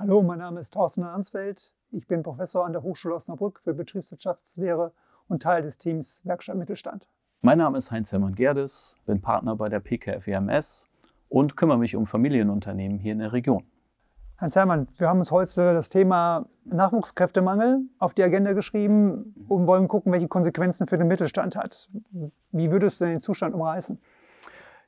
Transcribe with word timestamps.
Hallo, 0.00 0.22
mein 0.22 0.38
Name 0.38 0.60
ist 0.60 0.74
Thorsten 0.74 1.02
Arnsfeld. 1.02 1.72
Ich 1.90 2.06
bin 2.06 2.22
Professor 2.22 2.64
an 2.64 2.72
der 2.72 2.84
Hochschule 2.84 3.16
Osnabrück 3.16 3.58
für 3.58 3.74
Betriebswirtschaftslehre 3.74 4.92
und 5.26 5.42
Teil 5.42 5.62
des 5.62 5.76
Teams 5.76 6.22
Werkstatt 6.24 6.54
Mittelstand. 6.54 7.08
Mein 7.40 7.58
Name 7.58 7.78
ist 7.78 7.90
Heinz 7.90 8.12
Hermann 8.12 8.36
Gerdes, 8.36 8.96
bin 9.06 9.20
Partner 9.20 9.56
bei 9.56 9.68
der 9.68 9.80
PKF 9.80 10.24
EMS 10.28 10.86
und 11.28 11.56
kümmere 11.56 11.78
mich 11.78 11.96
um 11.96 12.06
Familienunternehmen 12.06 13.00
hier 13.00 13.10
in 13.10 13.18
der 13.18 13.32
Region. 13.32 13.64
Heinz 14.40 14.54
Hermann, 14.54 14.86
wir 14.98 15.08
haben 15.08 15.18
uns 15.18 15.32
heute 15.32 15.74
das 15.74 15.88
Thema 15.88 16.46
Nachwuchskräftemangel 16.66 17.80
auf 17.98 18.14
die 18.14 18.22
Agenda 18.22 18.52
geschrieben 18.52 19.34
und 19.48 19.66
wollen 19.66 19.88
gucken, 19.88 20.12
welche 20.12 20.28
Konsequenzen 20.28 20.86
für 20.86 20.96
den 20.96 21.08
Mittelstand 21.08 21.56
hat. 21.56 21.90
Wie 22.52 22.70
würdest 22.70 23.00
du 23.00 23.04
denn 23.06 23.14
den 23.14 23.20
Zustand 23.20 23.52
umreißen? 23.52 23.98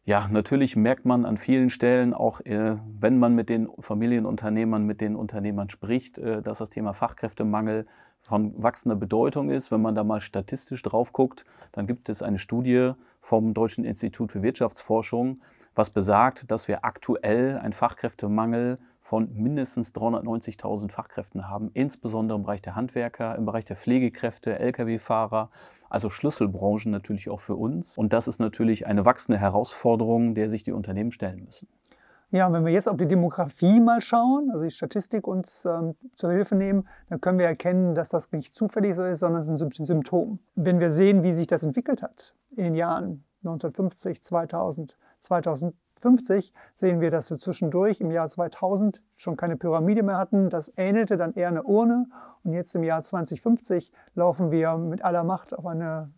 Ja, 0.05 0.29
natürlich 0.29 0.77
merkt 0.77 1.05
man 1.05 1.27
an 1.27 1.37
vielen 1.37 1.69
Stellen 1.69 2.15
auch, 2.15 2.41
äh, 2.41 2.77
wenn 2.99 3.19
man 3.19 3.35
mit 3.35 3.49
den 3.51 3.69
Familienunternehmern, 3.79 4.85
mit 4.85 5.01
den 5.01 5.15
Unternehmern 5.15 5.69
spricht, 5.69 6.19
äh, 6.19 6.43
dass 6.43 6.59
das 6.59 6.71
Thema 6.71 6.95
Fachkräftemangel 6.95 7.87
von 8.23 8.61
wachsender 8.63 8.97
Bedeutung 8.97 9.51
ist. 9.51 9.71
Wenn 9.71 9.83
man 9.83 9.95
da 9.95 10.03
mal 10.03 10.21
statistisch 10.21 10.83
drauf 10.83 11.13
guckt, 11.13 11.45
dann 11.73 11.87
gibt 11.87 12.09
es 12.09 12.23
eine 12.23 12.39
Studie 12.39 12.93
vom 13.21 13.53
Deutschen 13.53 13.85
Institut 13.85 14.33
für 14.33 14.43
Wirtschaftsforschung, 14.43 15.43
was 15.75 15.91
besagt, 15.91 16.51
dass 16.51 16.67
wir 16.67 16.85
aktuell 16.85 17.59
einen 17.59 17.75
Fachkräftemangel 17.75 18.79
von 19.01 19.33
mindestens 19.35 19.95
390.000 19.95 20.91
Fachkräften 20.91 21.49
haben, 21.49 21.71
insbesondere 21.75 22.37
im 22.37 22.45
Bereich 22.45 22.63
der 22.63 22.77
Handwerker, 22.77 23.35
im 23.37 23.47
Bereich 23.47 23.65
der 23.65 23.77
Pflegekräfte, 23.77 24.59
Lkw-Fahrer, 24.59 25.51
also 25.89 26.11
Schlüsselbranchen 26.11 26.93
natürlich 26.93 27.29
auch 27.31 27.41
für 27.41 27.57
uns. 27.57 27.99
Und 27.99 28.13
das 28.13 28.29
ist 28.29 28.39
natürlich 28.39 28.87
eine 28.87 29.05
wachsende 29.05 29.39
Herausforderung, 29.39 30.35
der 30.35 30.51
sich 30.51 30.63
die 30.63 30.73
Unternehmen 30.73 31.13
stellen 31.13 31.45
müssen. 31.45 31.67
Ja, 32.33 32.53
wenn 32.53 32.65
wir 32.65 32.73
jetzt 32.73 32.89
auf 32.89 32.97
die 32.97 33.09
Demografie 33.09 33.81
mal 33.81 34.01
schauen, 34.01 34.51
also 34.53 34.63
die 34.63 34.71
Statistik 34.71 35.27
uns 35.27 35.65
ähm, 35.65 35.97
zur 36.15 36.31
Hilfe 36.31 36.55
nehmen, 36.55 36.87
dann 37.09 37.21
können 37.21 37.41
wir 37.41 37.47
erkennen, 37.47 37.97
dass 37.97 38.11
das 38.11 38.31
nicht 38.31 38.55
zufällig 38.55 38.95
so 38.95 39.03
ist, 39.03 39.19
sondern 39.19 39.43
es 39.43 39.49
ist 39.49 39.61
ein 39.61 39.85
Symptom. 39.85 40.39
Wenn 40.55 40.79
wir 40.79 40.93
sehen, 40.93 41.25
wie 41.25 41.35
sich 41.35 41.49
das 41.49 41.65
entwickelt 41.65 42.03
hat 42.03 42.37
in 42.51 42.63
den 42.65 42.75
Jahren 42.77 43.25
1950, 43.43 44.23
2000, 44.23 44.97
2000 45.23 45.75
50 46.01 46.53
sehen 46.75 47.01
wir, 47.01 47.11
dass 47.11 47.31
wir 47.31 47.39
zwischendurch 47.39 48.01
im 48.01 48.11
Jahr 48.11 48.29
2000 48.29 49.03
schon 49.17 49.37
keine 49.37 49.57
Pyramide 49.57 50.03
mehr 50.03 50.19
hatten. 50.19 50.51
Das 50.51 50.73
ähnelte 50.77 51.17
dann 51.17 51.35
eher 51.35 51.49
eine 51.49 51.63
Urne. 51.63 52.07
Und 52.43 52.53
jetzt 52.53 52.75
im 52.75 52.83
Jahr 52.83 53.03
2050 53.03 53.93
laufen 54.15 54.51
wir 54.51 54.77
mit 54.77 55.05
aller 55.05 55.25
Macht 55.25 55.57
auf 55.57 55.67
eine, 55.67 56.11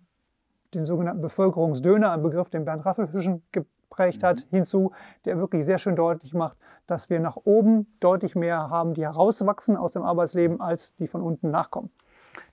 den 0.74 0.84
sogenannten 0.84 1.20
Bevölkerungsdöner, 1.20 2.12
ein 2.12 2.22
Begriff, 2.22 2.48
den 2.48 2.64
Bernd 2.64 2.86
Raffelfischen 2.86 3.42
geprägt 3.50 4.22
hat, 4.22 4.47
mhm. 4.50 4.56
hinzu, 4.56 4.92
der 5.24 5.39
wirklich 5.39 5.64
sehr 5.64 5.78
schön 5.78 5.96
deutlich 5.96 6.33
macht, 6.33 6.56
dass 6.86 7.11
wir 7.11 7.20
nach 7.20 7.36
oben 7.44 7.86
deutlich 8.00 8.34
mehr 8.34 8.70
haben, 8.70 8.94
die 8.94 9.02
herauswachsen 9.02 9.77
aus 9.77 9.92
dem 9.92 10.02
Arbeitsleben, 10.02 10.61
als 10.61 10.94
die 10.96 11.08
von 11.08 11.22
unten 11.22 11.50
nachkommen. 11.50 11.91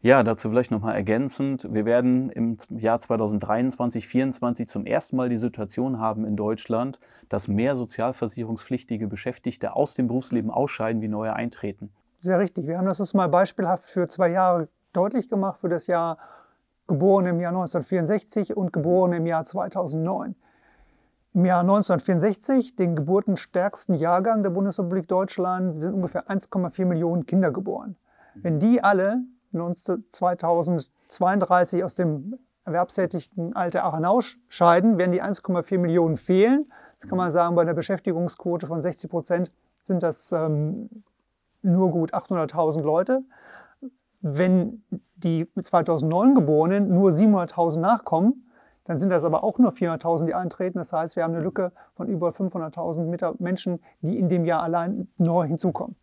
Ja, 0.02 0.24
dazu 0.24 0.50
vielleicht 0.50 0.72
nochmal 0.72 0.96
ergänzend. 0.96 1.68
Wir 1.72 1.86
werden 1.86 2.30
im 2.30 2.58
Jahr 2.70 3.00
2023, 3.00 4.04
2024 4.04 4.68
zum 4.68 4.86
ersten 4.86 5.16
Mal 5.18 5.30
die 5.30 5.38
Situation 5.38 6.00
haben 6.00 6.26
in 6.26 6.36
Deutschland, 6.36 7.00
dass 7.28 7.48
mehr 7.48 7.76
sozialversicherungspflichtige 7.76 9.08
Beschäftigte 9.08 9.76
aus 9.76 9.96
dem 9.96 10.08
Berufsleben 10.08 10.52
ausscheiden, 10.52 11.02
wie 11.02 11.08
neue 11.08 11.34
eintreten. 11.34 11.92
Sehr 12.22 12.40
richtig. 12.40 12.68
Wir 12.68 12.78
haben 12.78 12.86
das 12.86 13.00
jetzt 13.00 13.14
mal 13.14 13.28
beispielhaft 13.28 13.86
für 13.86 14.08
zwei 14.08 14.30
Jahre 14.30 14.68
deutlich 14.94 15.30
gemacht, 15.30 15.60
für 15.60 15.70
das 15.70 15.88
Jahr 15.88 16.18
geboren 16.88 17.28
im 17.28 17.40
Jahr 17.40 17.52
1964 17.52 18.58
und 18.58 18.74
geboren 18.74 19.14
im 19.14 19.26
Jahr 19.26 19.46
2009. 19.46 20.36
Im 21.34 21.46
Jahr 21.46 21.62
1964, 21.62 22.76
den 22.76 22.96
geburtenstärksten 22.96 23.96
Jahrgang 23.96 24.44
der 24.44 24.50
Bundesrepublik 24.50 25.08
Deutschland, 25.08 25.80
sind 25.80 25.94
ungefähr 25.94 26.28
1,4 26.28 26.86
Millionen 26.86 27.26
Kinder 27.26 27.52
geboren. 27.52 27.96
Wenn 28.34 28.60
die 28.60 28.84
alle 28.84 29.22
2032 29.52 31.84
aus 31.84 31.96
dem 31.96 32.40
erwerbstätigen 32.66 33.56
Alter 33.56 33.86
auch 33.86 33.96
hinausscheiden, 33.96 34.98
werden 34.98 35.12
die 35.12 35.24
1,4 35.24 35.78
Millionen 35.78 36.18
fehlen. 36.18 36.72
Das 37.00 37.10
kann 37.10 37.18
man 37.18 37.32
sagen, 37.32 37.56
bei 37.56 37.64
einer 37.64 37.74
Beschäftigungsquote 37.74 38.68
von 38.68 38.82
60 38.82 39.10
Prozent 39.10 39.52
sind 39.84 40.04
das 40.04 40.32
ähm, 40.32 40.90
nur 41.62 41.92
gut 41.92 42.14
800.000 42.14 42.82
Leute. 42.82 43.24
Wenn 44.22 44.84
die 45.16 45.48
2009 45.62 46.36
Geborenen 46.36 46.94
nur 46.94 47.12
700.000 47.12 47.80
nachkommen, 47.80 48.46
dann 48.84 48.98
sind 48.98 49.10
das 49.10 49.24
aber 49.24 49.44
auch 49.44 49.60
nur 49.60 49.72
400.000, 49.72 50.26
die 50.26 50.34
eintreten. 50.34 50.80
Das 50.80 50.92
heißt, 50.92 51.16
wir 51.16 51.24
haben 51.24 51.34
eine 51.34 51.44
Lücke 51.44 51.72
von 51.94 52.08
über 52.08 52.30
500.000 52.30 53.36
Menschen, 53.40 53.80
die 54.02 54.18
in 54.18 54.30
dem 54.30 54.46
Jahr 54.46 54.64
allein 54.64 55.08
neu 55.18 55.48
hinzukommen. 55.48 55.96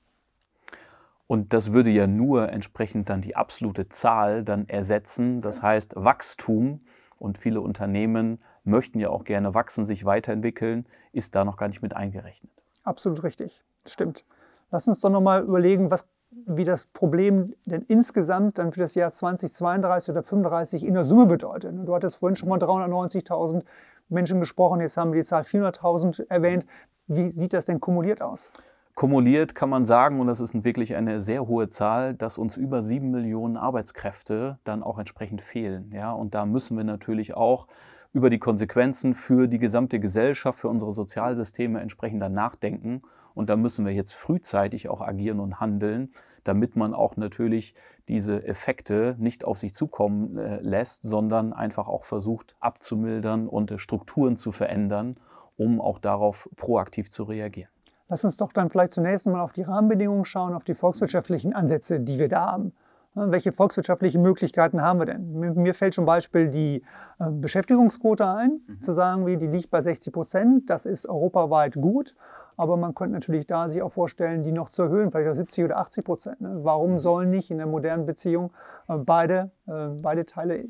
Und 1.26 1.53
das 1.53 1.72
würde 1.72 1.91
ja 1.91 2.06
nur 2.06 2.50
entsprechend 2.50 3.10
dann 3.10 3.20
die 3.20 3.34
absolute 3.34 3.88
Zahl 3.88 4.44
dann 4.44 4.69
ersetzen. 4.69 5.41
Das 5.41 5.60
heißt, 5.60 5.94
Wachstum 5.97 6.81
und 7.19 7.38
viele 7.38 7.60
Unternehmen 7.60 8.38
möchten 8.64 9.00
ja 9.00 9.10
auch 9.10 9.25
gerne 9.25 9.54
wachsen, 9.54 9.84
sich 9.84 10.04
weiterentwickeln, 10.04 10.87
ist 11.12 11.34
da 11.34 11.44
noch 11.44 11.56
gar 11.56 11.69
nicht 11.69 11.82
mit 11.82 11.97
eingerechnet. 11.97 12.53
Absolut 12.84 13.22
richtig, 13.22 13.62
stimmt. 13.87 14.25
Lass 14.70 14.87
uns 14.87 15.00
doch 15.00 15.10
nochmal 15.10 15.42
überlegen, 15.42 15.91
was, 15.91 16.06
wie 16.31 16.64
das 16.64 16.87
Problem 16.87 17.54
denn 17.64 17.82
insgesamt 17.82 18.58
dann 18.58 18.72
für 18.72 18.81
das 18.81 18.94
Jahr 18.94 19.10
2032 19.10 20.10
oder 20.10 20.22
2035 20.22 20.84
in 20.84 20.94
der 20.94 21.04
Summe 21.04 21.26
bedeutet. 21.26 21.75
Du 21.76 21.94
hattest 21.94 22.16
vorhin 22.16 22.37
schon 22.37 22.48
mal 22.48 22.58
390.000 22.58 23.64
Menschen 24.08 24.41
gesprochen, 24.41 24.81
jetzt 24.81 24.97
haben 24.97 25.12
wir 25.12 25.22
die 25.22 25.26
Zahl 25.26 25.43
400.000 25.43 26.28
erwähnt. 26.28 26.66
Wie 27.08 27.31
sieht 27.31 27.53
das 27.53 27.64
denn 27.64 27.81
kumuliert 27.81 28.22
aus? 28.22 28.50
Kumuliert 28.97 29.55
kann 29.55 29.69
man 29.69 29.84
sagen, 29.84 30.21
und 30.21 30.27
das 30.27 30.41
ist 30.41 30.65
wirklich 30.65 30.97
eine 30.97 31.21
sehr 31.21 31.47
hohe 31.47 31.69
Zahl, 31.69 32.15
dass 32.15 32.39
uns 32.39 32.57
über 32.57 32.83
sieben 32.83 33.11
Millionen 33.11 33.59
Arbeitskräfte 33.59 34.59
dann 34.65 34.83
auch 34.83 34.99
entsprechend 34.99 35.43
fehlen. 35.43 35.93
Ja? 35.93 36.12
Und 36.12 36.34
da 36.34 36.47
müssen 36.47 36.79
wir 36.79 36.84
natürlich 36.84 37.35
auch 37.35 37.67
über 38.15 38.31
die 38.31 38.39
Konsequenzen 38.39 39.12
für 39.12 39.49
die 39.49 39.59
gesamte 39.59 40.01
Gesellschaft, 40.01 40.59
für 40.61 40.69
unsere 40.69 40.93
Sozialsysteme 40.93 41.79
entsprechend 41.79 42.23
dann 42.23 42.33
nachdenken. 42.33 43.03
Und 43.35 43.51
da 43.51 43.56
müssen 43.56 43.85
wir 43.85 43.93
jetzt 43.93 44.15
frühzeitig 44.15 44.89
auch 44.89 45.03
agieren 45.03 45.41
und 45.41 45.61
handeln, 45.61 46.11
damit 46.43 46.75
man 46.75 46.95
auch 46.95 47.19
natürlich 47.19 47.75
diese 48.09 48.47
Effekte 48.47 49.15
nicht 49.19 49.45
auf 49.45 49.59
sich 49.59 49.75
zukommen 49.75 50.39
äh, 50.39 50.59
lässt, 50.62 51.03
sondern 51.03 51.53
einfach 51.53 51.87
auch 51.87 52.05
versucht 52.05 52.56
abzumildern 52.61 53.47
und 53.47 53.73
äh, 53.73 53.79
Strukturen 53.79 54.39
zu 54.39 54.53
verändern, 54.53 55.17
um 55.59 55.83
auch 55.83 55.99
darauf 55.99 56.49
proaktiv 56.56 57.11
zu 57.11 57.25
reagieren. 57.25 57.75
Lass 58.09 58.25
uns 58.25 58.37
doch 58.37 58.53
dann 58.53 58.71
vielleicht 58.71 58.94
zunächst 58.94 59.27
mal 59.27 59.41
auf 59.41 59.53
die 59.53 59.62
Rahmenbedingungen 59.62 60.25
schauen, 60.25 60.55
auf 60.55 60.65
die 60.65 60.75
volkswirtschaftlichen 60.75 61.53
Ansätze, 61.55 61.99
die 61.99 62.19
wir 62.19 62.28
da 62.28 62.53
haben. 62.53 62.72
Welche 63.19 63.50
volkswirtschaftlichen 63.50 64.21
Möglichkeiten 64.21 64.83
haben 64.83 64.99
wir 64.99 65.06
denn? 65.06 65.33
Mir 65.33 65.72
fällt 65.72 65.94
zum 65.94 66.05
Beispiel 66.05 66.50
die 66.50 66.83
äh, 67.19 67.31
Beschäftigungsquote 67.31 68.27
ein, 68.27 68.61
mhm. 68.67 68.83
zu 68.83 68.93
sagen, 68.93 69.25
wie 69.25 69.39
die 69.39 69.47
liegt 69.47 69.71
bei 69.71 69.81
60 69.81 70.12
Prozent. 70.12 70.69
Das 70.69 70.84
ist 70.84 71.09
europaweit 71.09 71.77
gut, 71.77 72.15
aber 72.59 72.77
man 72.77 72.94
könnte 72.94 73.15
natürlich 73.15 73.47
da 73.47 73.71
sich 73.71 73.81
auch 73.81 73.93
vorstellen, 73.93 74.43
die 74.43 74.53
noch 74.53 74.69
zu 74.69 74.83
erhöhen, 74.83 75.11
vielleicht 75.11 75.31
auf 75.31 75.37
70 75.37 75.65
oder 75.65 75.78
80 75.78 76.05
Prozent. 76.05 76.41
Ne? 76.43 76.59
Warum 76.62 76.93
mhm. 76.93 76.99
sollen 76.99 77.31
nicht 77.31 77.50
in 77.50 77.56
der 77.56 77.67
modernen 77.67 78.05
Beziehung 78.05 78.53
äh, 78.87 78.99
beide, 78.99 79.50
äh, 79.67 79.88
beide 79.88 80.27
Teile 80.27 80.67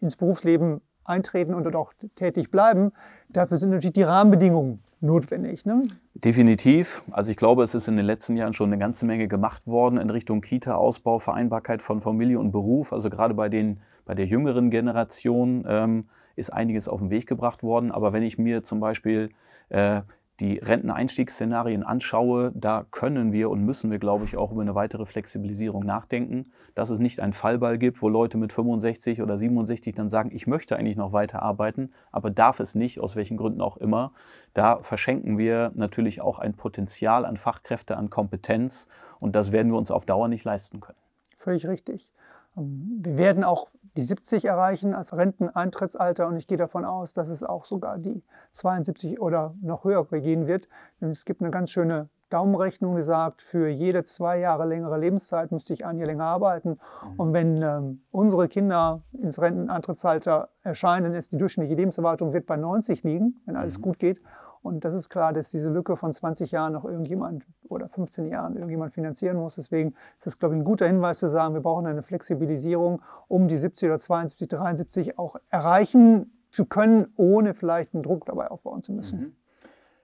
ins 0.00 0.16
Berufsleben 0.16 0.80
eintreten 1.04 1.52
und 1.52 1.64
dort 1.64 1.76
auch 1.76 1.92
tätig 2.14 2.50
bleiben? 2.50 2.92
Dafür 3.28 3.58
sind 3.58 3.70
natürlich 3.70 3.92
die 3.92 4.04
Rahmenbedingungen 4.04 4.82
notwendig. 5.04 5.64
Ne? 5.64 5.86
Definitiv. 6.14 7.04
Also 7.10 7.30
ich 7.30 7.36
glaube, 7.36 7.62
es 7.62 7.74
ist 7.74 7.86
in 7.88 7.96
den 7.96 8.06
letzten 8.06 8.36
Jahren 8.36 8.52
schon 8.52 8.70
eine 8.70 8.78
ganze 8.78 9.06
Menge 9.06 9.28
gemacht 9.28 9.66
worden 9.66 9.98
in 9.98 10.10
Richtung 10.10 10.40
Kita-Ausbau, 10.40 11.18
Vereinbarkeit 11.18 11.82
von 11.82 12.00
Familie 12.00 12.38
und 12.38 12.50
Beruf. 12.50 12.92
Also 12.92 13.10
gerade 13.10 13.34
bei, 13.34 13.48
den, 13.48 13.80
bei 14.04 14.14
der 14.14 14.26
jüngeren 14.26 14.70
Generation 14.70 15.64
ähm, 15.68 16.08
ist 16.36 16.52
einiges 16.52 16.88
auf 16.88 17.00
den 17.00 17.10
Weg 17.10 17.26
gebracht 17.26 17.62
worden. 17.62 17.92
Aber 17.92 18.12
wenn 18.12 18.22
ich 18.22 18.38
mir 18.38 18.62
zum 18.62 18.80
Beispiel 18.80 19.30
äh, 19.68 20.02
die 20.40 20.58
Renteneinstiegsszenarien 20.58 21.84
anschaue, 21.84 22.52
da 22.54 22.86
können 22.90 23.32
wir 23.32 23.50
und 23.50 23.64
müssen 23.64 23.90
wir, 23.90 23.98
glaube 23.98 24.24
ich, 24.24 24.36
auch 24.36 24.50
über 24.50 24.62
eine 24.62 24.74
weitere 24.74 25.04
Flexibilisierung 25.06 25.84
nachdenken, 25.84 26.50
dass 26.74 26.90
es 26.90 26.98
nicht 26.98 27.20
einen 27.20 27.32
Fallball 27.32 27.78
gibt, 27.78 28.02
wo 28.02 28.08
Leute 28.08 28.36
mit 28.36 28.52
65 28.52 29.22
oder 29.22 29.38
67 29.38 29.94
dann 29.94 30.08
sagen, 30.08 30.30
ich 30.32 30.46
möchte 30.46 30.76
eigentlich 30.76 30.96
noch 30.96 31.12
weiter 31.12 31.42
arbeiten, 31.42 31.92
aber 32.10 32.30
darf 32.30 32.58
es 32.58 32.74
nicht, 32.74 32.98
aus 32.98 33.14
welchen 33.14 33.36
Gründen 33.36 33.60
auch 33.60 33.76
immer. 33.76 34.12
Da 34.54 34.82
verschenken 34.82 35.38
wir 35.38 35.70
natürlich 35.74 36.20
auch 36.20 36.40
ein 36.40 36.54
Potenzial 36.54 37.24
an 37.24 37.36
Fachkräfte, 37.36 37.96
an 37.96 38.10
Kompetenz 38.10 38.88
und 39.20 39.36
das 39.36 39.52
werden 39.52 39.70
wir 39.70 39.78
uns 39.78 39.92
auf 39.92 40.04
Dauer 40.04 40.28
nicht 40.28 40.44
leisten 40.44 40.80
können. 40.80 40.98
Völlig 41.38 41.66
richtig. 41.66 42.12
Ähm, 42.56 43.00
wir 43.02 43.16
werden 43.16 43.44
auch 43.44 43.68
die 43.96 44.02
70 44.02 44.44
erreichen 44.44 44.94
als 44.94 45.16
Renteneintrittsalter 45.16 46.26
und 46.26 46.36
ich 46.36 46.46
gehe 46.46 46.58
davon 46.58 46.84
aus, 46.84 47.12
dass 47.12 47.28
es 47.28 47.42
auch 47.42 47.64
sogar 47.64 47.98
die 47.98 48.22
72 48.52 49.20
oder 49.20 49.54
noch 49.62 49.84
höher 49.84 50.04
gehen 50.04 50.46
wird. 50.46 50.68
Denn 51.00 51.10
es 51.10 51.24
gibt 51.24 51.40
eine 51.40 51.50
ganz 51.50 51.70
schöne 51.70 52.08
Daumenrechnung, 52.30 52.96
die 52.96 53.02
sagt, 53.02 53.42
für 53.42 53.68
jede 53.68 54.02
zwei 54.04 54.40
Jahre 54.40 54.66
längere 54.66 54.98
Lebenszeit 54.98 55.52
müsste 55.52 55.72
ich 55.72 55.86
ein 55.86 55.98
Jahr 55.98 56.06
länger 56.06 56.24
arbeiten. 56.24 56.70
Mhm. 56.70 57.20
Und 57.20 57.32
wenn 57.32 57.62
ähm, 57.62 58.02
unsere 58.10 58.48
Kinder 58.48 59.02
ins 59.12 59.40
Renteneintrittsalter 59.40 60.48
erscheinen, 60.62 61.14
ist 61.14 61.32
die 61.32 61.38
durchschnittliche 61.38 61.76
Lebenserwartung 61.76 62.32
wird 62.32 62.46
bei 62.46 62.56
90 62.56 63.04
liegen, 63.04 63.40
wenn 63.46 63.56
alles 63.56 63.78
mhm. 63.78 63.82
gut 63.82 63.98
geht. 64.00 64.20
Und 64.62 64.84
das 64.84 64.94
ist 64.94 65.10
klar, 65.10 65.32
dass 65.32 65.50
diese 65.50 65.68
Lücke 65.68 65.96
von 65.96 66.12
20 66.12 66.50
Jahren 66.50 66.72
noch 66.72 66.84
irgendjemand 66.84 67.44
oder 67.74 67.88
15 67.88 68.28
Jahren 68.28 68.54
irgendjemand 68.54 68.92
finanzieren 68.92 69.36
muss. 69.36 69.56
Deswegen 69.56 69.94
ist 70.16 70.26
das, 70.26 70.38
glaube 70.38 70.54
ich, 70.54 70.60
ein 70.60 70.64
guter 70.64 70.86
Hinweis 70.86 71.18
zu 71.18 71.28
sagen, 71.28 71.54
wir 71.54 71.60
brauchen 71.60 71.86
eine 71.86 72.02
Flexibilisierung, 72.02 73.02
um 73.28 73.48
die 73.48 73.56
70 73.56 73.88
oder 73.88 73.98
72, 73.98 74.48
73 74.48 75.18
auch 75.18 75.36
erreichen 75.50 76.32
zu 76.50 76.66
können, 76.66 77.08
ohne 77.16 77.54
vielleicht 77.54 77.94
einen 77.94 78.02
Druck 78.02 78.26
dabei 78.26 78.50
aufbauen 78.50 78.82
zu 78.82 78.92
müssen. 78.92 79.20
Mhm. 79.20 79.32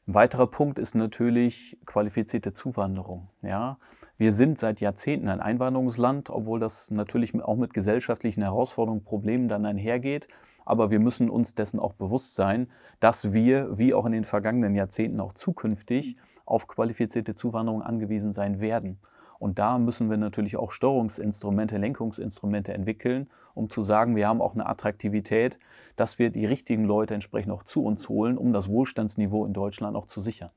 Ein 0.08 0.14
weiterer 0.14 0.48
Punkt 0.48 0.78
ist 0.80 0.94
natürlich 0.94 1.78
qualifizierte 1.86 2.52
Zuwanderung. 2.52 3.28
Ja? 3.42 3.78
Wir 4.18 4.32
sind 4.32 4.58
seit 4.58 4.80
Jahrzehnten 4.80 5.28
ein 5.28 5.40
Einwanderungsland, 5.40 6.30
obwohl 6.30 6.58
das 6.58 6.90
natürlich 6.90 7.34
auch 7.42 7.56
mit 7.56 7.72
gesellschaftlichen 7.72 8.42
Herausforderungen, 8.42 9.04
Problemen 9.04 9.48
dann 9.48 9.64
einhergeht. 9.64 10.26
Aber 10.64 10.90
wir 10.90 11.00
müssen 11.00 11.30
uns 11.30 11.54
dessen 11.54 11.80
auch 11.80 11.94
bewusst 11.94 12.34
sein, 12.34 12.68
dass 12.98 13.32
wir, 13.32 13.78
wie 13.78 13.94
auch 13.94 14.04
in 14.04 14.12
den 14.12 14.24
vergangenen 14.24 14.74
Jahrzehnten, 14.74 15.20
auch 15.20 15.32
zukünftig 15.32 16.16
auf 16.50 16.66
qualifizierte 16.66 17.34
Zuwanderung 17.34 17.82
angewiesen 17.82 18.32
sein 18.32 18.60
werden. 18.60 18.98
Und 19.38 19.58
da 19.58 19.78
müssen 19.78 20.10
wir 20.10 20.18
natürlich 20.18 20.58
auch 20.58 20.70
Steuerungsinstrumente, 20.70 21.78
Lenkungsinstrumente 21.78 22.74
entwickeln, 22.74 23.30
um 23.54 23.70
zu 23.70 23.82
sagen, 23.82 24.14
wir 24.14 24.28
haben 24.28 24.42
auch 24.42 24.52
eine 24.54 24.66
Attraktivität, 24.66 25.58
dass 25.96 26.18
wir 26.18 26.30
die 26.30 26.44
richtigen 26.44 26.84
Leute 26.84 27.14
entsprechend 27.14 27.52
auch 27.52 27.62
zu 27.62 27.82
uns 27.82 28.08
holen, 28.10 28.36
um 28.36 28.52
das 28.52 28.68
Wohlstandsniveau 28.68 29.46
in 29.46 29.54
Deutschland 29.54 29.96
auch 29.96 30.04
zu 30.04 30.20
sichern. 30.20 30.50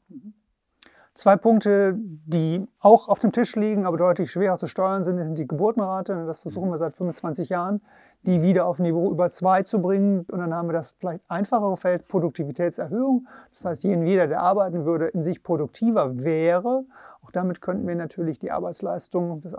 Zwei 1.16 1.36
Punkte, 1.36 1.94
die 1.96 2.66
auch 2.80 3.08
auf 3.08 3.20
dem 3.20 3.32
Tisch 3.32 3.56
liegen, 3.56 3.86
aber 3.86 3.98
deutlich 3.98 4.32
schwerer 4.32 4.58
zu 4.58 4.66
steuern 4.66 5.04
sind, 5.04 5.20
sind 5.20 5.38
die 5.38 5.46
Geburtenrate. 5.46 6.26
Das 6.26 6.40
versuchen 6.40 6.72
wir 6.72 6.80
seit 6.80 6.96
25 6.96 7.50
Jahren, 7.50 7.82
die 8.24 8.42
wieder 8.42 8.66
auf 8.66 8.80
Niveau 8.80 9.12
über 9.12 9.30
zwei 9.30 9.62
zu 9.62 9.80
bringen. 9.80 10.26
Und 10.32 10.40
dann 10.40 10.54
haben 10.56 10.70
wir 10.70 10.74
das 10.74 10.96
vielleicht 11.00 11.24
einfachere 11.28 11.78
Feld 11.78 12.08
Produktivitätserhöhung. 12.08 13.28
Das 13.54 13.66
heißt, 13.66 13.84
jeder, 13.84 14.26
der 14.26 14.42
arbeiten 14.42 14.86
würde, 14.86 15.06
in 15.08 15.22
sich 15.22 15.44
produktiver 15.44 16.24
wäre 16.24 16.86
auch 17.24 17.32
damit 17.32 17.62
könnten 17.62 17.88
wir 17.88 17.96
natürlich 17.96 18.38
die 18.38 18.52
Arbeitsleistung, 18.52 19.42
das, 19.42 19.54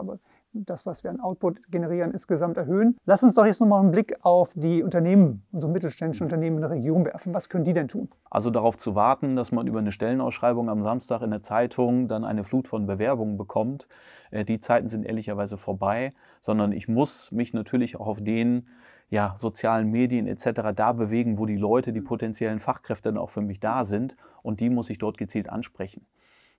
das, 0.54 0.86
was 0.86 1.02
wir 1.02 1.10
an 1.10 1.20
Output 1.20 1.70
generieren, 1.70 2.12
insgesamt 2.12 2.56
erhöhen. 2.56 2.96
Lass 3.04 3.22
uns 3.22 3.34
doch 3.34 3.44
jetzt 3.44 3.60
nochmal 3.60 3.80
einen 3.80 3.90
Blick 3.90 4.16
auf 4.22 4.52
die 4.54 4.82
Unternehmen, 4.82 5.44
unsere 5.52 5.72
mittelständischen 5.72 6.24
Unternehmen 6.24 6.56
in 6.56 6.62
der 6.62 6.70
Region 6.70 7.04
werfen. 7.04 7.34
Was 7.34 7.48
können 7.48 7.64
die 7.64 7.72
denn 7.72 7.88
tun? 7.88 8.08
Also 8.30 8.50
darauf 8.50 8.76
zu 8.76 8.94
warten, 8.94 9.36
dass 9.36 9.52
man 9.52 9.66
über 9.66 9.80
eine 9.80 9.92
Stellenausschreibung 9.92 10.70
am 10.70 10.82
Samstag 10.82 11.22
in 11.22 11.30
der 11.30 11.42
Zeitung 11.42 12.08
dann 12.08 12.24
eine 12.24 12.44
Flut 12.44 12.68
von 12.68 12.86
Bewerbungen 12.86 13.36
bekommt. 13.36 13.88
Äh, 14.30 14.44
die 14.44 14.60
Zeiten 14.60 14.88
sind 14.88 15.04
ehrlicherweise 15.04 15.58
vorbei, 15.58 16.12
sondern 16.40 16.72
ich 16.72 16.88
muss 16.88 17.32
mich 17.32 17.52
natürlich 17.52 17.98
auch 17.98 18.06
auf 18.06 18.22
den 18.22 18.66
ja, 19.10 19.34
sozialen 19.36 19.90
Medien 19.90 20.26
etc. 20.26 20.72
da 20.74 20.92
bewegen, 20.92 21.38
wo 21.38 21.46
die 21.46 21.56
Leute, 21.56 21.92
die 21.92 22.00
potenziellen 22.00 22.60
Fachkräfte 22.60 23.10
dann 23.10 23.18
auch 23.18 23.30
für 23.30 23.42
mich 23.42 23.60
da 23.60 23.84
sind 23.84 24.16
und 24.42 24.60
die 24.60 24.70
muss 24.70 24.90
ich 24.90 24.98
dort 24.98 25.18
gezielt 25.18 25.48
ansprechen. 25.48 26.06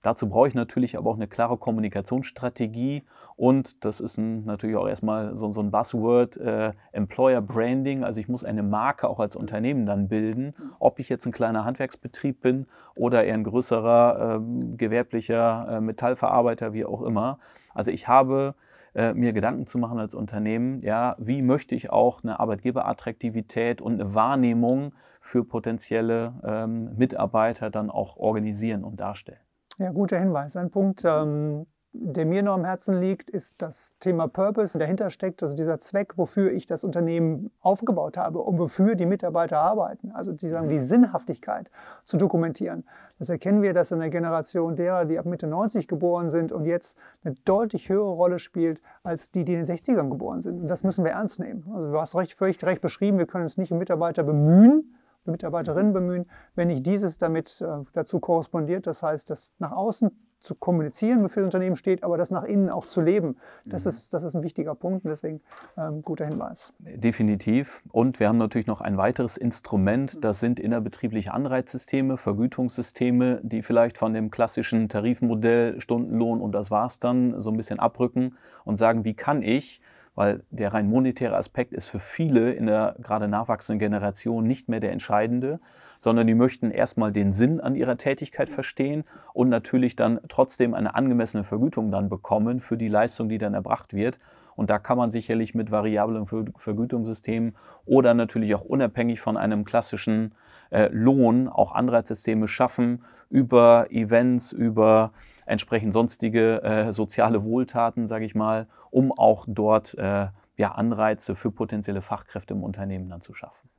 Dazu 0.02 0.30
brauche 0.30 0.48
ich 0.48 0.56
natürlich 0.56 0.98
aber 0.98 1.10
auch 1.10 1.16
eine 1.16 1.28
klare 1.28 1.58
Kommunikationsstrategie 1.58 3.04
und 3.36 3.84
das 3.84 4.00
ist 4.00 4.18
ein, 4.18 4.46
natürlich 4.46 4.78
auch 4.78 4.88
erstmal 4.88 5.36
so, 5.36 5.52
so 5.52 5.62
ein 5.62 5.72
Buzzword, 5.72 6.38
äh, 6.38 6.72
Employer 6.94 7.42
Branding. 7.42 8.04
Also 8.04 8.20
ich 8.20 8.30
muss 8.30 8.44
eine 8.44 8.64
Marke 8.64 9.10
auch 9.10 9.20
als 9.20 9.36
Unternehmen 9.36 9.86
dann 9.86 10.08
bilden, 10.08 10.54
ob 10.80 11.00
ich 11.00 11.10
jetzt 11.10 11.26
ein 11.26 11.32
kleiner 11.32 11.66
Handwerksbetrieb 11.66 12.40
bin 12.42 12.68
oder 12.96 13.26
eher 13.26 13.34
ein 13.34 13.44
größerer 13.44 14.40
äh, 14.40 14.76
gewerblicher 14.78 15.68
äh, 15.70 15.82
Metallverarbeiter, 15.82 16.74
wie 16.74 16.86
auch 16.86 17.02
immer. 17.02 17.40
Also 17.74 17.92
ich 17.92 18.08
habe 18.08 18.56
äh, 18.96 19.14
mir 19.14 19.34
Gedanken 19.34 19.68
zu 19.68 19.78
machen 19.78 20.00
als 20.00 20.16
Unternehmen, 20.16 20.82
ja, 20.82 21.18
wie 21.20 21.42
möchte 21.42 21.76
ich 21.76 21.90
auch 21.90 22.24
eine 22.24 22.40
Arbeitgeberattraktivität 22.40 23.82
und 23.82 24.00
eine 24.00 24.14
Wahrnehmung 24.14 24.94
für 25.20 25.44
potenzielle 25.44 26.34
ähm, 26.46 26.96
Mitarbeiter 26.96 27.70
dann 27.70 27.90
auch 27.90 28.16
organisieren 28.16 28.86
und 28.86 29.02
darstellen. 29.02 29.40
Ja, 29.78 29.92
guter 29.92 30.18
Hinweis. 30.20 30.56
Ein 30.56 30.70
Punkt, 30.70 31.04
ähm, 31.06 31.66
der 31.92 32.26
mir 32.26 32.44
noch 32.44 32.54
am 32.54 32.66
Herzen 32.66 33.00
liegt, 33.00 33.30
ist 33.30 33.62
das 33.62 33.98
Thema 34.00 34.28
Purpose, 34.28 34.78
dahinter 34.78 35.10
steckt, 35.10 35.44
also 35.44 35.56
dieser 35.56 35.80
Zweck, 35.80 36.18
wofür 36.18 36.52
ich 36.52 36.66
das 36.66 36.84
Unternehmen 36.84 37.52
aufgebaut 37.62 38.18
habe 38.18 38.40
und 38.40 38.58
wofür 38.58 38.96
die 38.96 39.06
Mitarbeiter 39.06 39.60
arbeiten. 39.60 40.12
Also 40.12 40.32
die 40.32 40.50
sagen, 40.50 40.70
die 40.70 40.80
Sinnhaftigkeit 40.80 41.70
zu 42.06 42.18
dokumentieren. 42.18 42.86
Das 43.20 43.30
erkennen 43.30 43.62
wir, 43.62 43.74
dass 43.74 43.92
in 43.92 44.00
der 44.00 44.10
Generation 44.10 44.76
derer, 44.76 45.06
die 45.06 45.18
ab 45.18 45.26
Mitte 45.26 45.48
90 45.48 45.88
geboren 45.88 46.32
sind 46.32 46.52
und 46.52 46.66
jetzt 46.66 46.98
eine 47.24 47.36
deutlich 47.46 47.90
höhere 47.90 48.12
Rolle 48.12 48.40
spielt 48.40 48.82
als 49.04 49.32
die, 49.32 49.46
die 49.46 49.54
in 49.54 49.64
den 49.64 49.66
60ern 49.66 50.10
geboren 50.10 50.42
sind. 50.42 50.62
Und 50.62 50.68
das 50.68 50.84
müssen 50.84 51.04
wir 51.04 51.12
ernst 51.12 51.40
nehmen. 51.40 51.70
Also 51.74 51.92
du 51.92 52.00
hast 52.00 52.16
recht, 52.16 52.38
völlig 52.38 52.64
recht 52.66 52.82
beschrieben, 52.82 53.18
wir 53.18 53.26
können 53.26 53.46
uns 53.46 53.58
nicht 53.58 53.72
um 53.72 53.78
Mitarbeiter 53.78 54.24
bemühen, 54.24 54.95
Mitarbeiterinnen 55.32 55.94
bemühen, 55.94 56.26
wenn 56.56 56.68
nicht 56.68 56.86
dieses 56.86 57.18
damit 57.18 57.62
äh, 57.62 57.84
dazu 57.94 58.20
korrespondiert. 58.20 58.88
Das 58.88 59.04
heißt, 59.04 59.30
das 59.30 59.54
nach 59.60 59.72
außen 59.72 60.12
zu 60.46 60.56
kommunizieren, 60.56 61.24
wofür 61.24 61.42
das 61.42 61.48
Unternehmen 61.48 61.76
steht, 61.76 62.04
aber 62.04 62.18
das 62.18 62.32
nach 62.32 62.44
innen 62.44 62.70
auch 62.70 62.86
zu 62.86 63.02
leben. 63.02 63.38
Das, 63.66 63.86
mhm. 63.86 63.90
ist, 63.90 64.14
das 64.14 64.24
ist 64.24 64.36
ein 64.36 64.44
wichtiger 64.44 64.76
Punkt 64.76 65.04
und 65.04 65.10
deswegen 65.10 65.42
ähm, 65.78 66.02
guter 66.04 66.28
Hinweis. 66.28 66.74
Definitiv. 66.80 67.84
Und 67.92 68.20
wir 68.20 68.30
haben 68.30 68.38
natürlich 68.38 68.68
noch 68.68 68.82
ein 68.82 68.98
weiteres 68.98 69.38
Instrument, 69.38 70.24
das 70.24 70.40
sind 70.40 70.60
innerbetriebliche 70.60 71.34
Anreizsysteme, 71.34 72.18
Vergütungssysteme, 72.18 73.42
die 73.44 73.64
vielleicht 73.64 73.98
von 73.98 74.14
dem 74.14 74.30
klassischen 74.32 74.88
Tarifmodell 74.88 75.82
Stundenlohn 75.82 76.40
und 76.40 76.52
das 76.52 76.72
war's 76.72 77.00
dann 77.00 77.42
so 77.42 77.50
ein 77.50 77.58
bisschen 77.58 77.80
abrücken 77.80 78.38
und 78.64 78.78
sagen, 78.78 79.04
wie 79.04 79.16
kann 79.16 79.42
ich 79.42 79.82
weil 80.16 80.44
der 80.50 80.74
rein 80.74 80.90
monetäre 80.90 81.36
Aspekt 81.36 81.74
ist 81.74 81.88
für 81.88 82.00
viele 82.00 82.52
in 82.52 82.66
der 82.66 82.96
gerade 83.02 83.28
nachwachsenden 83.28 83.80
Generation 83.80 84.46
nicht 84.48 84.70
mehr 84.70 84.80
der 84.80 84.92
entscheidende, 84.92 85.60
sondern 86.00 86.28
die 86.28 86.36
möchten 86.36 86.72
erstmal 86.72 87.12
den 87.12 87.32
Sinn 87.32 87.60
an 87.60 87.76
ihrer 87.76 87.98
Tätigkeit 87.98 88.50
verstehen 88.50 89.04
und 89.34 89.50
natürlich 89.50 89.96
dann 89.96 90.20
trotzdem 90.28 90.74
eine 90.74 90.96
angemessene 90.96 91.44
Vergütung 91.44 91.92
dann 91.92 92.10
bekommen 92.10 92.60
für 92.60 92.78
die 92.78 92.88
Leistung, 92.88 93.30
die 93.30 93.38
dann 93.38 93.54
erbracht 93.54 93.94
wird. 93.94 94.20
Und 94.56 94.70
da 94.70 94.80
kann 94.80 94.98
man 94.98 95.12
sicherlich 95.12 95.54
mit 95.54 95.70
variablen 95.70 96.26
Vergütungssystemen 96.26 97.56
oder 97.86 98.14
natürlich 98.14 98.56
auch 98.56 98.64
unabhängig 98.64 99.20
von 99.20 99.36
einem 99.36 99.66
klassischen 99.66 100.34
äh, 100.70 100.90
Lohn 100.92 101.48
auch 101.48 101.74
Anreizsysteme 101.74 102.48
schaffen 102.48 103.04
über 103.30 103.88
Events, 103.90 104.52
über 104.52 105.12
entsprechend 105.46 105.94
sonstige 105.94 106.64
äh, 106.64 106.94
soziale 106.94 107.44
Wohltaten, 107.44 108.08
sage 108.08 108.26
ich 108.26 108.36
mal, 108.36 108.68
um 108.92 109.12
auch 109.12 109.46
dort 109.48 109.96
äh, 109.98 110.28
ja, 110.58 110.72
Anreize 110.72 111.36
für 111.36 111.52
potenzielle 111.52 112.02
Fachkräfte 112.02 112.54
im 112.54 112.64
Unternehmen 112.64 113.10
dann 113.10 113.22
zu 113.22 113.34
schaffen. 113.34 113.70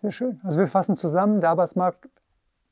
Sehr 0.00 0.10
schön. 0.10 0.40
Also 0.44 0.58
wir 0.58 0.68
fassen 0.68 0.96
zusammen, 0.96 1.40
der 1.40 1.50
Arbeitsmarkt 1.50 2.08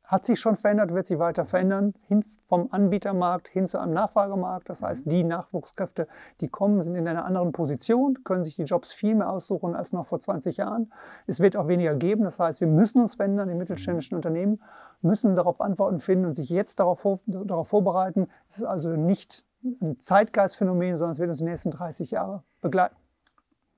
hat 0.04 0.26
sich 0.26 0.38
schon 0.38 0.56
verändert, 0.56 0.92
wird 0.92 1.06
sich 1.06 1.18
weiter 1.18 1.46
verändern, 1.46 1.94
hin 2.06 2.22
vom 2.46 2.68
Anbietermarkt 2.70 3.48
hin 3.48 3.66
zu 3.66 3.78
einem 3.78 3.94
Nachfragemarkt. 3.94 4.68
Das 4.68 4.82
heißt, 4.82 5.10
die 5.10 5.24
Nachwuchskräfte, 5.24 6.08
die 6.40 6.48
kommen, 6.48 6.82
sind 6.82 6.94
in 6.94 7.08
einer 7.08 7.24
anderen 7.24 7.52
Position, 7.52 8.22
können 8.22 8.44
sich 8.44 8.56
die 8.56 8.64
Jobs 8.64 8.93
viel 8.93 9.14
mehr 9.14 9.31
aussuchen 9.31 9.74
als 9.74 9.93
noch 9.93 10.06
vor 10.06 10.20
20 10.20 10.58
Jahren. 10.58 10.93
Es 11.26 11.40
wird 11.40 11.56
auch 11.56 11.69
weniger 11.69 11.94
geben. 11.94 12.24
Das 12.24 12.38
heißt, 12.38 12.60
wir 12.60 12.69
müssen 12.69 13.00
uns 13.00 13.14
verändern, 13.14 13.48
die 13.48 13.55
mittelständischen 13.55 14.14
Unternehmen 14.14 14.60
müssen 15.00 15.34
darauf 15.34 15.60
Antworten 15.60 16.00
finden 16.00 16.26
und 16.26 16.34
sich 16.34 16.50
jetzt 16.50 16.81
darauf, 16.81 17.06
darauf 17.26 17.69
vorbereiten. 17.69 18.29
Es 18.48 18.58
ist 18.58 18.64
also 18.64 18.90
nicht 18.90 19.44
ein 19.81 19.98
Zeitgeistphänomen, 20.00 20.98
sondern 20.98 21.12
es 21.12 21.19
wird 21.19 21.31
uns 21.31 21.38
die 21.38 21.44
nächsten 21.44 21.70
30 21.70 22.10
Jahre 22.10 22.43
begleiten. 22.60 22.96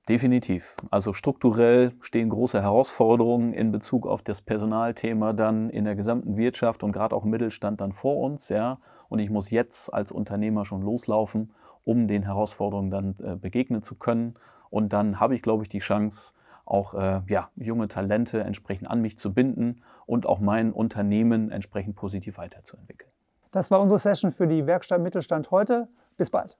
Definitiv. 0.09 0.77
Also 0.89 1.11
strukturell 1.11 1.91
stehen 1.99 2.29
große 2.29 2.61
Herausforderungen 2.61 3.51
in 3.53 3.71
Bezug 3.73 4.07
auf 4.07 4.21
das 4.21 4.41
Personalthema 4.41 5.33
dann 5.33 5.69
in 5.69 5.83
der 5.83 5.95
gesamten 5.95 6.37
Wirtschaft 6.37 6.83
und 6.83 6.93
gerade 6.93 7.13
auch 7.13 7.25
im 7.25 7.31
Mittelstand 7.31 7.81
dann 7.81 7.91
vor 7.91 8.17
uns. 8.17 8.47
Ja. 8.47 8.79
Und 9.09 9.19
ich 9.19 9.29
muss 9.29 9.51
jetzt 9.51 9.93
als 9.93 10.13
Unternehmer 10.13 10.63
schon 10.63 10.81
loslaufen, 10.81 11.53
um 11.83 12.07
den 12.07 12.23
Herausforderungen 12.23 12.89
dann 12.89 13.15
äh, 13.21 13.35
begegnen 13.35 13.81
zu 13.81 13.95
können. 13.95 14.35
Und 14.69 14.93
dann 14.93 15.19
habe 15.19 15.35
ich, 15.35 15.41
glaube 15.41 15.63
ich, 15.63 15.69
die 15.69 15.79
Chance, 15.79 16.33
auch 16.63 16.93
äh, 16.93 17.21
ja, 17.27 17.49
junge 17.55 17.87
Talente 17.87 18.41
entsprechend 18.41 18.89
an 18.89 19.01
mich 19.01 19.17
zu 19.17 19.33
binden 19.33 19.81
und 20.05 20.25
auch 20.25 20.39
mein 20.39 20.73
Unternehmen 20.73 21.49
entsprechend 21.49 21.95
positiv 21.95 22.37
weiterzuentwickeln. 22.37 23.11
Das 23.51 23.71
war 23.71 23.81
unsere 23.81 23.99
Session 23.99 24.31
für 24.31 24.47
die 24.47 24.65
Werkstatt 24.67 25.01
Mittelstand 25.01 25.51
heute. 25.51 25.87
Bis 26.17 26.29
bald. 26.29 26.57